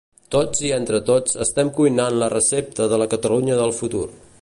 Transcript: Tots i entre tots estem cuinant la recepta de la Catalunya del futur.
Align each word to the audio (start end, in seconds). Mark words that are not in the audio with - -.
Tots 0.35 0.61
i 0.69 0.71
entre 0.77 1.01
tots 1.09 1.37
estem 1.45 1.71
cuinant 1.77 2.19
la 2.25 2.33
recepta 2.37 2.89
de 2.95 3.03
la 3.03 3.11
Catalunya 3.17 3.63
del 3.65 3.81
futur. 3.83 4.07